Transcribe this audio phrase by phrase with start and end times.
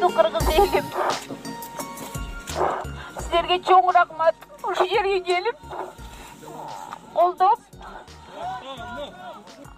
[0.00, 0.86] кыргыз элим.
[3.18, 5.56] Силерге чоң рахмат ушул жерге келип
[7.14, 7.71] колдоп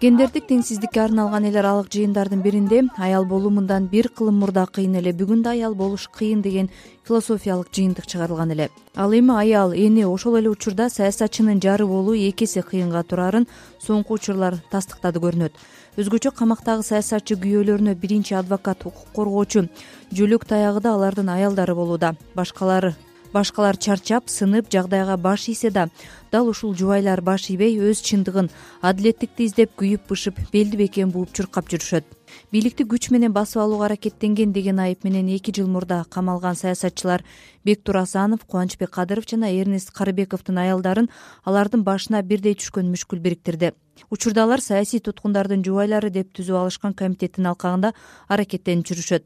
[0.05, 5.13] гендердик теңсиздикке арналган эл аралык жыйындардын биринде аял болуу мындан бир кылым мурда кыйын эле.
[5.13, 6.69] Бүгүн да аял болуш кыйын деген
[7.07, 8.69] философиялык жыйынтык чыгарылган эле.
[8.95, 13.47] Ал эми аял эне ошол эле учурда саясатчынын жары болуу эки эсе кыйынга турарын
[13.79, 15.53] соңку учурлар тастыктады көрүнөт.
[15.97, 19.69] Өзгөчө камактагы саясатчы күйөөлөрүнө биринчи адвокат укук коргоочу
[20.11, 22.15] жөлөк таягы да алардын аялдары болууда.
[22.35, 22.95] Башкалары
[23.35, 25.89] башкалар чарчап сынып жагдайга баш ийсе да
[26.31, 28.47] дал ушул жубайлар баш ийбей өз чындыгын
[28.81, 32.05] адилеттикти издеп күйүп бышып белди бекем бууп чуркап жүрүшөт.
[32.51, 37.23] Бийликти күч менен басып алууга аракеттенген деген айып менен эки жыл мурда камалган саясатчылар
[37.65, 41.09] бектур асанов кубанычбек кадыров жана эрнест карыбековдун аялдарын
[41.43, 43.73] алардын башына бирдей түшкөн мүшкүл бириктирди
[44.09, 47.93] учурда алар саясий туткундардын жубайлары деп түзүп алышкан комитеттин алкагында
[48.27, 49.25] аракеттенип жүрүшөт.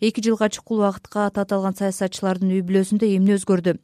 [0.00, 3.76] Эки жылга чукул убакытка таталган саясатчылардын үй бүлөсүндө эмне өзгөрдү?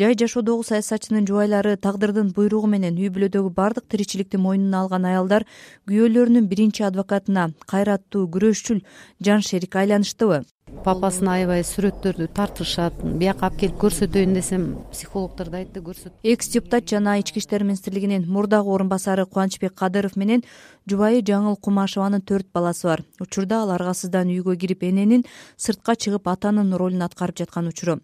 [0.00, 5.46] Жай жашоодогу саясатчынын жубайлары тагдырдын буйругу менен үй бүлөдөгү баардык тиричиликти мойнуна алган аялдар
[5.90, 8.80] күйөөлөрүнүн биринчи адвокатына кайраттуу күрөшчүл
[9.20, 10.44] жан шерик айланыштыбы
[10.84, 16.14] папасын аябай сүрөттөрдү тартышат бияка алып келип көрсөтөйүн десем психологдор да айтты көрсөт.
[16.22, 20.44] Экс депутат жана ички иштер министрлигинин мурдагы орун басары кубанычбек кадыров менен
[20.88, 23.04] жубайы жаңыл кумашеванын төрт баласы бар.
[23.20, 28.00] Учурда ал аргасыздан үйгө кирип эненин сыртка чыгып атанын ролун аткарып жаткан учуру.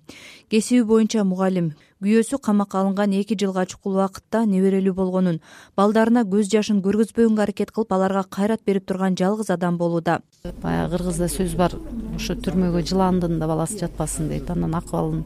[0.51, 5.39] Кесиби боюнча мугалим күйөөсү камакка алынган эки жылга чукул убакытта неберелүү болгонун
[5.81, 10.21] балдарына көз жашын көргөзбөгөнгө аракет кылып аларга кайрат берип турган жалгыз адам болууда.
[10.63, 11.73] Баягы кыргызда сөз бар
[12.17, 14.51] ошо түрмөгө жыландын да баласы жатпасын дейт.
[14.51, 15.25] Анан акыбалын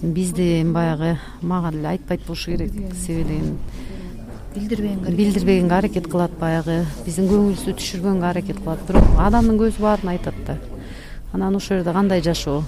[0.00, 2.72] бизди эми баягы мага деле айтпайт болушу керек
[3.04, 3.58] себеби дегенде
[4.56, 8.80] билдирбегенге билдирбегенге аракет кылат баягы биздин көңүлүбүздү түшүргөнгө аракет кылат.
[8.88, 10.56] Бирок адамдын көзү баарын айтат да.
[11.34, 12.62] Анан ошол жерде кандай жашоо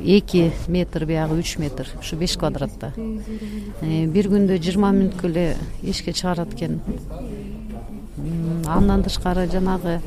[0.00, 2.92] эки метр биягы үч метр ушу беш квадратта.
[2.96, 6.80] Э, бир күндө жыйырма мүнөткө эле эшикке чыгарат экен.
[8.66, 10.00] Андан тышкары жанагы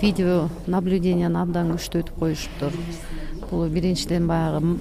[0.00, 2.72] видео наблюденияны абдан күчтөйтүп коюшуптур
[3.50, 4.78] бул биринчиден баягы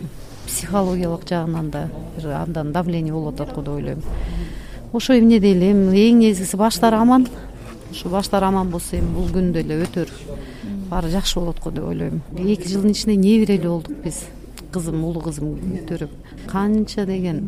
[0.48, 4.02] психологиялык жагынан да бир абдан давление болуп атат го деп ойлойм.
[4.94, 7.28] Ошо эмне дейли эми эң негизгиси баштары аман.
[7.92, 10.10] Ушу баштары аман болсо эми бул күн деле өтөр.
[10.90, 12.22] Баары жакшы болот го деп ойлойм.
[12.38, 14.24] Эки жылдын ичинде неберелүү болдук биз
[14.78, 16.14] кызым улуу кызым көтөрүп
[16.52, 17.44] канча деген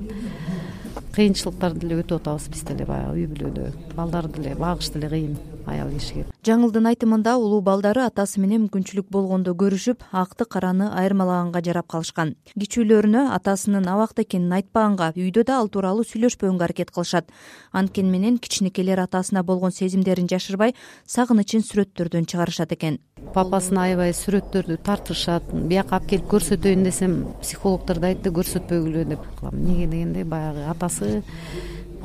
[1.15, 3.71] кыйынчылыктарды деле өтүп атабыз биз деле баягы үй бүлөдө.
[3.95, 5.37] Балдарды деле багыш деле кыйын
[5.69, 11.89] аял кишиге жаңылдын айтымында улуу балдары атасы менен мүмкүнчүлүк болгондо көрүшүп акты караны айырмалаганга жарап
[11.91, 12.31] калышкан.
[12.55, 17.29] Кичүүлөрүнө атасынын абакта экенин айтпаганга үйдө да ал тууралуу сүйлөшпөгөнгө аракет кылышат.
[17.71, 20.73] Анткени менен кичинекейлер атасына болгон сезимдерин жашырбай
[21.05, 23.01] сагынычын сүрөттөрдөн чыгарышат экен.
[23.35, 29.25] Папасын аябай сүрөттөрдү тартышат бияка алып келип көрсөтөйүн десем психологдор да айтты көрсөтпөгүлө деп.
[29.43, 31.19] Эмнеге дегенде баягы атасы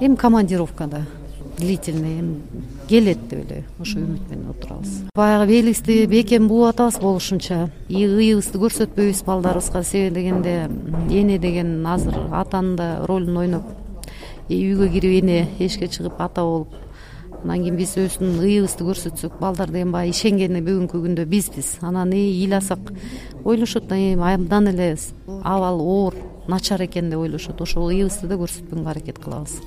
[0.00, 1.06] эми командировкада
[1.59, 2.42] длительный эми
[2.88, 5.04] келет деп эле ошо үмүт менен отурабыз.
[5.15, 7.70] Баягы белибизди бекем бууп атабыз болушунча.
[7.88, 10.69] Ыйыбызды көрсөтпөйбүз балдарыбызга себеби дегенде
[11.10, 13.64] эне деген азыр атанын да ролун ойноп
[14.48, 16.75] үйгө кирип эне эшикке чыгып ата болуп
[17.44, 21.78] анан кийин биз өзүбүздүн ыйыбызды көрсөтсөк балдар деген баягы ишенгени бүгүнкү күндө бизбиз.
[21.82, 22.93] Анан ыйласак
[23.44, 26.14] ойлошот абдан эле абалы оор
[26.48, 27.60] начар экен деп ойлошот.
[27.60, 29.60] Ошол ыйыбызды да көрсөтпөгөнгө аракет кылабыз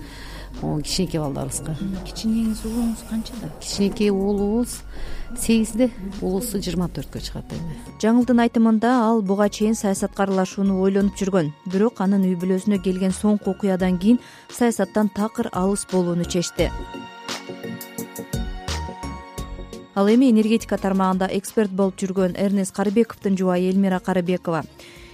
[0.61, 1.75] кичинекей балдарыбызга.
[2.07, 4.79] Кичинеңиз уулуңуз канчада кичинекей уулубуз
[5.37, 5.89] сегизде
[6.21, 7.77] улуусу жыйырма төрткө чыгат эми.
[8.01, 11.51] Жаңылдын айтымында ал буга чейин саясатка аралашууну ойлонуп жүргөн.
[11.69, 14.19] Бирок анын үй бүлөсүнө келген соңку окуядан кийин
[14.49, 16.71] саясаттан такыр алыс болууну чечти.
[19.97, 24.63] Ал эми энергетика тармагында эксперт болуп жүргөн эрнест карыбековдун жубайы элмира карыбекова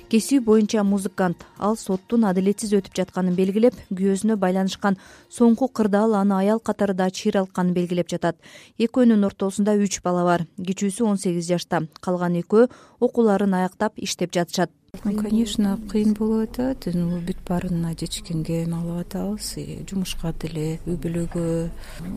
[0.10, 1.46] кесиби боюнча музыкант.
[1.58, 5.00] Ал соттун адилетсиз өтүп жатканын белгилеп күйөөсүнө байланышкан
[5.30, 8.38] соңку кырдаал аны аял катарында чыйралтканын белгилеп жатат.
[8.78, 10.46] Экөөнүн ортосунда үч бала бар.
[10.60, 11.86] Кичүүсү он сегиз жашта.
[12.02, 12.70] Калган экөө
[13.00, 14.72] окууларын аяктап иштеп жатышат.
[15.02, 16.86] Конечно кыйын болуп атат
[17.26, 19.48] бүт баарына жетишкенге эме кылып атабыз
[19.90, 21.46] жумушка деле үй бүлөгө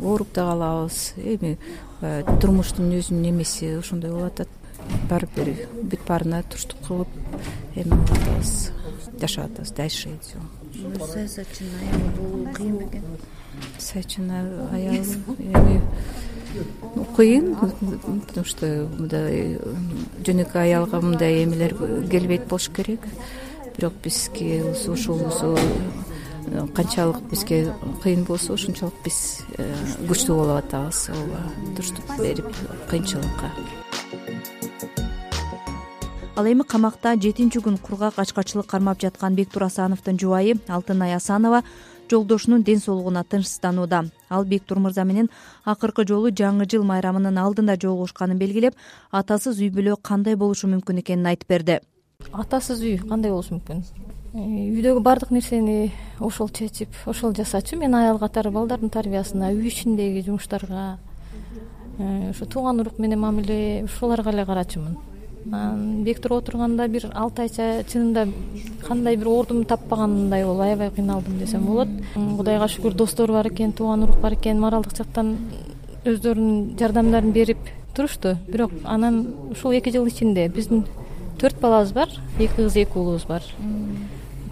[0.03, 0.99] ооруп да калабыз.
[1.17, 1.57] Эми
[2.43, 4.66] турмуштун өзүнүн эмеси ошондой болуп атат
[5.11, 5.53] баары бир
[5.83, 7.09] бүт баарына туруштук кылып
[7.75, 8.53] эме кылып атабыз
[9.21, 10.39] жашап атабыз дальше все
[11.13, 13.05] саясатчынын аялы болуу кыйын бекен
[13.79, 15.05] саясатчынын аялы
[15.39, 15.83] эми
[17.17, 17.55] кыйын
[18.27, 18.67] потому что
[18.99, 19.59] мындай
[20.25, 21.75] жөнөкөй аялга мындай эмелер
[22.11, 23.01] келбейт болуш керек.
[23.77, 25.21] Бирок бизге ушул
[26.75, 29.67] канчалык бизге кыйын болсо ошончолук биз э,
[30.09, 31.09] күчтүү болуп атабыз.
[31.11, 31.43] Ооба
[31.75, 32.49] туруштук берип
[32.89, 33.53] кыйынчылыкка
[36.37, 41.63] ал эми камакта жетинчи күн кургак ачкачылык кармап жаткан бектур асановдун жубайы алтынай асанова
[42.11, 44.05] жолдошунун ден соолугуна тынчсызданууда.
[44.29, 45.31] Ал бектур мырза менен
[45.65, 48.77] акыркы жолу жаңы жыл майрамынын алдында жолугушканын белгилеп
[49.11, 51.81] атасыз үй бүлө кандай болушу мүмкүн экенин айтып берди.
[52.33, 53.83] Атасыз үй кандай болушу мүмкүн?
[54.35, 54.45] Э,
[54.77, 55.91] үйдөгү баардык нерсени
[56.21, 57.81] ошол чечип ошол жасачу.
[57.81, 60.99] Мен аял катары балдардын тарбиясына үй ичиндеги жумуштарга
[61.99, 64.99] э, ушу тууган урук менен мамиле ушуларга эле карачумун
[65.47, 68.27] бектур отурганда бир алты айча чынында
[68.87, 71.89] кандай бир ордумду таппагандай болуп аябай кыйналдым десем болот.
[72.15, 75.37] Кудайга шүгүр достор бар экен тууган урук бар экен моралдык жактан
[76.05, 77.59] өздөрүнүн жардамдарын берип
[77.95, 78.37] турушту.
[78.49, 80.85] Бирок анан ушул эки жыл ичинде биздин
[81.39, 82.09] төрт балабыз бар
[82.39, 83.43] эки кыз эки уулубуз бар.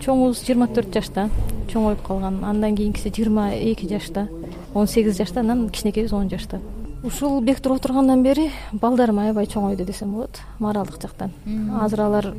[0.01, 1.29] Чоңубуз жыйырма төрт жашта
[1.73, 2.45] чоңоюп калган.
[2.45, 4.29] Андан кийинкиси жыйырма эки жашта
[4.75, 6.61] он сегиз жашта анан кичинекейибиз он жашта
[7.05, 11.35] ушул бектур отургандан бери балдарым аябай чоңойду десем болот моралдык жактан.
[11.81, 12.31] Азыр алар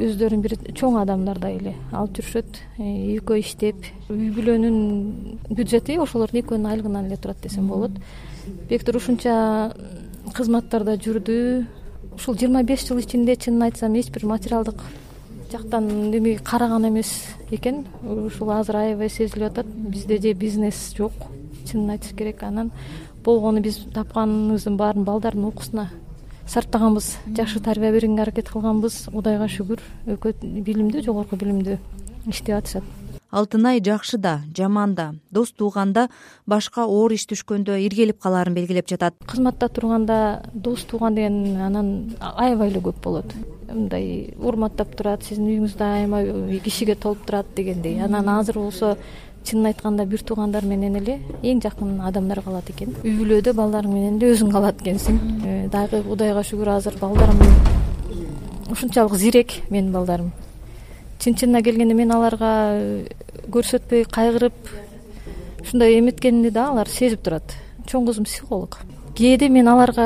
[0.00, 2.88] өздөрүн бир чоң адамдардай эле алып жүрүшөт э,
[3.18, 7.92] экөө иштеп үй бүлөнүн бюджети ошолордун экөөнүн айлыгынан эле турат десем болот.
[8.70, 9.74] Бектур ушунча
[10.34, 11.66] кызматтарда жүрдү.
[12.16, 14.80] Ушул жыйырма беш жыл ичинде чынын айтсам эч бир материалдык
[15.52, 17.12] жактан эме караган эмес
[17.50, 17.84] экен.
[18.02, 19.66] Ушул азыр аябай сезилип атат.
[19.66, 21.12] Бизде же бизнес жок
[21.68, 22.72] чынын айтыш керек анан
[23.24, 25.88] болгону биз тапканыбыздын баарын балдардын окуусуна
[26.46, 29.08] сарптаганбыз жакшы тарбия бергенге аракет кылганбыз.
[29.12, 29.80] Кудайга шүгүр
[30.16, 30.34] экөө
[30.66, 31.78] билимдүү жогорку билимдүү
[32.28, 32.84] иштеп атышат.
[33.34, 35.14] Алтынай жакшы да жаман да.
[35.30, 36.08] Дос тууганда
[36.46, 39.16] башка оор иш түшкөндө иргелип калаарын белгилеп жатат.
[39.26, 43.34] Кызматта турганда дос тууган деген анан аябай эле көп болот.
[43.72, 46.22] Мындай урматтап турат сиздин үйүңүз дайыма
[46.62, 47.98] кишиге толуп турат дегендей.
[48.04, 48.96] Анан азыр болсо
[49.44, 52.94] чынын айтканда бир туугандар менен эле эң жакын адамдар калат экен.
[53.04, 55.20] Үй бүлөдө балдарың менен эле өзүң калат экенсиң.
[55.44, 57.42] Э, дагы кудайга шүгүр азыр балдарым
[58.70, 60.32] ушунчалык зирек менин балдарым.
[61.18, 63.06] Чын чынына келгенде мен аларга э,
[63.52, 64.72] көрсөтпөй кайгырып
[65.62, 67.56] ушундай эметкенимди да алар сезип турат.
[67.86, 68.78] Чоң кызым психолог.
[69.14, 70.04] Кээде мен аларга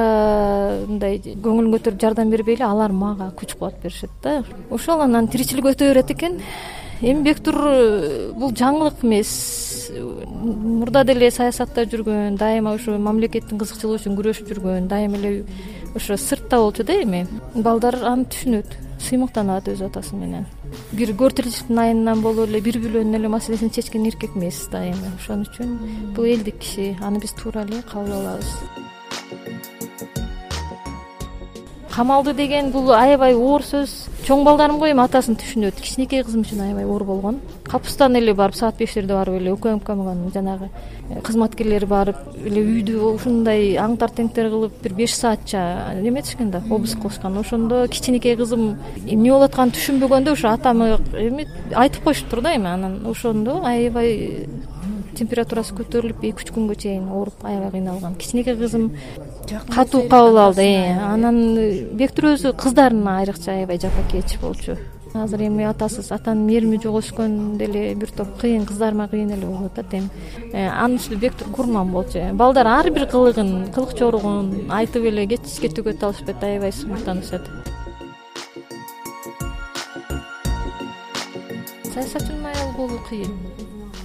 [0.87, 4.43] мындай көңүлүн көтөрүп жардам бербей эле алар мага күч кубат беришет да.
[4.71, 6.43] Ошол анан тиричилик өтө берет экен
[7.01, 9.91] эми бектур э, бул жаңылык эмес.
[10.29, 15.45] Мурда деле саясатта жүргөн дайыма ушу мамлекеттин кызыкчылыгы үчүн күрөшүп жүргөн дайыма эле
[15.95, 17.27] ошо сыртта болчу да эми.
[17.55, 18.77] Балдар аны түшүнөт
[19.09, 20.47] сыймыктанат өз атасы менен.
[20.93, 25.15] Бир көр тиричиликтин айынан болуп эле бир бүлөнүн эле маселесин чечкен эркек эмес дайыма.
[25.21, 25.79] Ошон үчүн
[26.17, 28.55] бул элдик киши аны биз туура эле кабыл алабыз
[31.99, 33.91] камалды деген бул аябай оор сөз.
[34.23, 35.81] Чоң балдарым го эми атасын түшүнөт.
[35.83, 37.41] Кичинекей кызым үчүн аябай оор болгон.
[37.67, 43.75] Капустан эле барып саат бештерде барып эле укмкнын жанагы э, кызматкерлери барып эле үйдү ушундай
[43.83, 45.65] аңтар теңтер кылып бир беш саатча
[45.99, 52.05] неметишкен да обыск кылышкан ошондо кичинекей кызым эмне болуп атканын түшүнбөгөндө ушу атамы эме айтып
[52.05, 53.01] коюшуптур да эми анан.
[53.11, 54.47] Ошондо аябай
[55.19, 58.15] температурасы көтөрүлүп эки үч күнгө чейин ооруп аябай кыйналган.
[58.15, 58.93] Кичинекей кызым
[59.75, 60.69] катуу кабыл алды
[61.01, 61.39] анан
[61.97, 64.77] бектур өзү кыздарына айрыкча аябай жапакейчи болчу.
[65.15, 69.73] Азыр эми атасыз атанын мээрими жок өскөн деле бир топ кыйын кыздарыма кыйын эле болуп
[69.73, 70.11] атат эми
[70.53, 72.21] анын үстүнө бектур курман болчу.
[72.35, 77.49] Балдар ар бир кылыгын кылык жоругун айтып эле кечке төгөтө алышпайт аябай сыймыктанышат.
[81.95, 83.33] Саясатчынын аялы болуу кыйын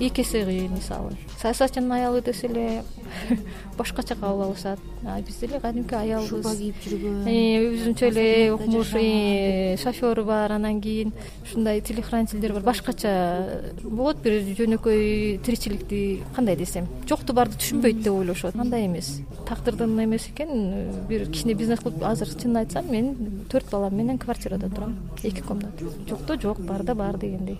[0.07, 1.15] эки эсе кыйын мисалы.
[1.41, 2.83] Саясатчынын аялы десе эле
[3.77, 4.79] башкача кабыл алышат.
[5.25, 7.27] Биз деле кадимки аялбыз шуба кийип жүргөн.
[7.27, 12.63] Э, өзүнчө эле укмуш э, шоферу бар анан кийин ушундай телохранительдер бар.
[12.63, 16.87] Башкача болот бир жөнөкөй тиричиликти кандай десем.
[17.09, 18.55] Жокту барды түшүнбөйт деп ойлошот.
[18.55, 19.19] Андай эмес.
[19.47, 23.13] Тагдырдын эмеси экен бир кичине бизнес кылып азыр чынын айтсам мен
[23.51, 24.97] төрт балам менен квартирада турам.
[25.23, 25.91] Эки комната.
[26.07, 27.59] Жокто жок барда бар дегендей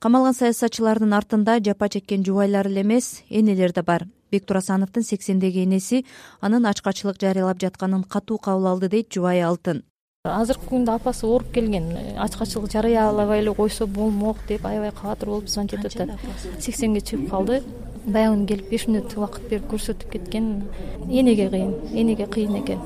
[0.00, 4.06] камалган саясатчылардын артында жапа чеккен жубайлар эле эмес энелер да бар.
[4.32, 6.06] Бектур асановдун сексендеги энеси
[6.40, 9.82] анын ачкачылык жарыялап жатканын катуу кабыл алды дейт жубайы алтын.
[10.24, 15.74] Азыркы күндө апасы ооруп келген ачкачылык жарыялабай эле койсо болмок деп аябай кабатыр болуп звонить
[15.74, 16.16] этип атат
[16.58, 17.60] сексенге чыгып калды.
[18.06, 20.64] Баягы келип беш мүнөт убакыт берип көрсөтүп кеткен.
[21.10, 22.80] Энеге кыйын энеге кыйын экен.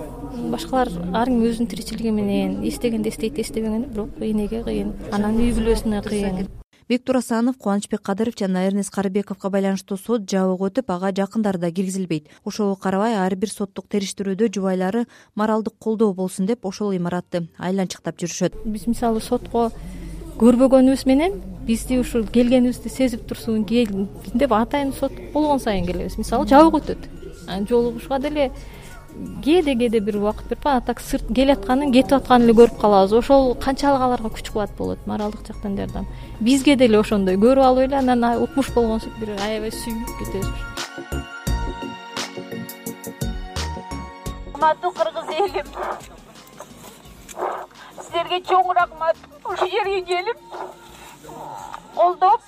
[0.51, 4.93] Башкалар ар ким өзүнүн тиричилиги менен эстегенде эстейт эстебегенде бирок энеге кыйын.
[5.13, 6.47] Анан үй бүлөсүнө кыйын
[6.89, 12.29] бектур асанов кубанычбек кадыров жана эрнест карыбековго байланыштуу сот жабык өтүп ага жакындары да киргизилбейт.
[12.45, 18.65] Ошого карабай ар бир соттук териштирүүдө жубайлары моралдык колдоо болсун деп ошол имаратты айланчыктап жүрүшөт.
[18.65, 19.71] Биз мисалы сотко
[20.39, 26.19] көрбөгөнүбүз менен бизди ушул келгенибизди сезип турсун деп атайын сот болгон сайын келебиз.
[26.19, 27.09] Мисалы жабык өтөт.
[27.69, 28.51] Жолугушка деле
[29.45, 33.13] кээде кээде бир убакыт берип а так сырт келатканын кетип атканын эле көрүп калабыз.
[33.13, 36.07] Ошол канчалык аларга күч кубат болот моралдык жактан жардам
[36.41, 37.37] бизге деле ошондой.
[37.37, 40.49] Көрүп алып эле анан укмуш болгонсуп бир аябай сүйүнүп кетебиз.
[44.55, 45.67] Урматтуу кыргыз элим.
[48.03, 49.17] Силерге чоң рахмат.
[49.45, 50.39] Ушул жерге келип
[51.95, 52.41] колдоп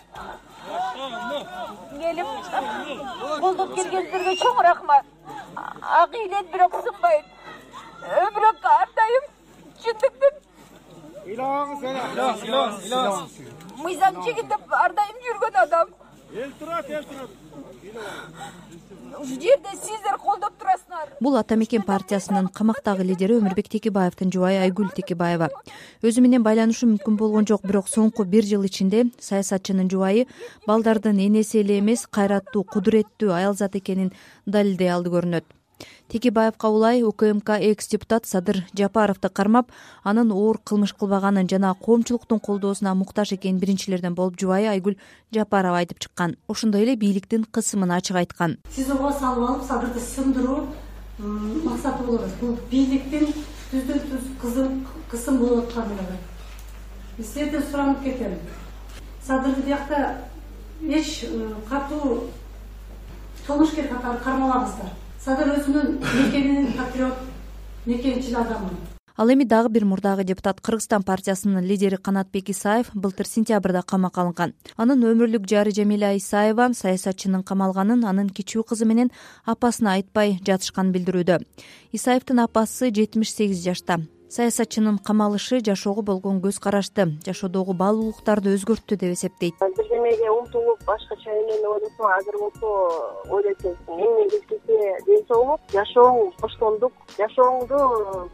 [2.01, 2.27] келип
[3.41, 5.16] колдоп келгениңерге чоң рахмат
[6.01, 7.25] ак ийилет бирок сынбайт
[8.25, 9.31] өмүрөккө ар дайым
[9.83, 10.35] чындыктын
[11.27, 15.91] ыйлабаңыз ыйлабаңыз мыйзам чегиндеп ар дайым жүргөн адам.
[16.35, 17.31] Эл турат эл турат.
[19.17, 21.13] Ушул жерде сиздер колдоп турасыңар.
[21.21, 25.49] Бул ата мекен партиясынын камактагы лидери өмүрбек текебаевдин жубайы айгүл текебаева.
[26.03, 30.27] Өзү менен байланышуу мүмкүн болгон жок бирок соңку бир жыл ичинде саясатчынын жубайы
[30.67, 34.13] балдардын энеси эле эмес кайраттуу кудуреттүү аялзат экенин
[34.45, 35.56] далилдей алды көрүнөт
[36.09, 39.71] текебаевка улай укмк экс депутат садыр жапаровду кармап
[40.05, 44.97] анын оор кылмыш кылбаганын жана коомчулуктун колдоосуна муктаж экенин биринчилерден болуп жубайы айгүл
[45.33, 46.37] жапарова айтып чыккан.
[46.49, 48.59] Ошондой эле бийликтин кысымын ачык айткан.
[48.71, 50.67] Сизого салып алып садырды сындыруу
[51.19, 53.33] максаты болуп атат бул бийликтин
[53.73, 56.19] түздөн түз кысым болуп атканы
[57.19, 58.39] сиздерден суранып кетем.
[59.27, 60.19] Садырды биякта
[60.83, 61.25] эч
[61.69, 62.25] катуу
[63.47, 64.93] кылмышкер катары кармабаңыздар
[65.27, 67.19] садыр өзүнүн мекенинин патриот
[67.85, 68.71] мекенчил адамы.
[69.17, 74.55] Ал эми дагы бир мурдагы депутат кыргызстан партиясынын лидери канатбек исаев былтыр сентябрда камакка алынган.
[74.77, 79.11] Анын өмүрлүк жары жамиля исаева саясатчынын камалганын анын кичүү кызы менен
[79.45, 81.41] апасына айтпай жатышканын билдирүүдө.
[81.91, 87.07] Исаевдин апасы жетимиш сегиз жашта саясатчынын камалышы жашоого болгон көз карашты.
[87.27, 89.55] Жашоодогу баалуулуктарды өзгөрттү деп эсептейт.
[89.61, 92.73] Бирдемеге умтулуп башкача эмени ойлосоң азыр болсо
[93.31, 96.93] ойлойт экенсиң эң негизгиси ден соолук жашооң коштондук.
[97.19, 97.83] Жашооңду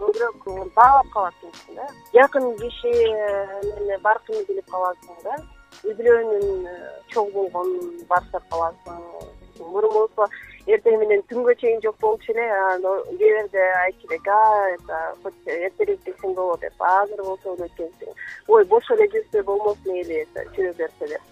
[0.00, 1.88] көбүрөөк баалап калат экенсиң да.
[2.16, 5.36] Жакын киши менен баркыңды билип каласың да.
[5.84, 6.66] Үй бүлөнүн
[7.12, 9.00] чогуу болгонун барсак каласың.
[9.62, 10.26] Мурун болсо
[10.66, 15.34] эртең менен түнгө чейин жок болчу эле анан кээ бирде айтчу элек а это хоть
[15.46, 16.72] эртерээк келсең болот деп.
[16.78, 18.14] Азыр болсо ойлойт экенсиң.
[18.48, 20.26] Ой бош эле жүрсө болмосун эли
[20.56, 21.30] жүрө берсе деп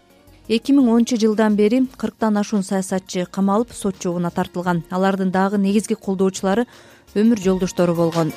[0.51, 4.83] эки миң онунчу жылдан бери кырктан ашуун саясатчы камалып сот жообуна тартылган.
[4.91, 6.67] Алардын дагы негизги колдоочулары
[7.15, 8.33] өмүр жолдоштору болгон.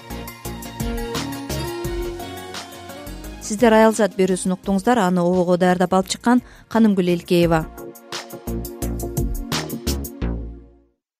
[3.41, 7.65] Сиздер аялзат берүүсүн уктуңуздар аны обого даярдап алып чыккан канымгүл элкеева